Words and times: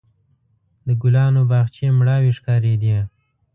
د 0.87 0.89
ګلانو 1.01 1.41
باغچې 1.49 1.87
مړاوې 1.99 2.31
ښکارېدې. 2.37 2.97